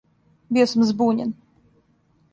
[0.57, 1.37] Био сам збуњен.